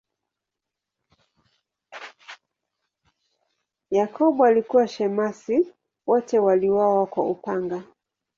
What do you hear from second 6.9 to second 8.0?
kwa upanga.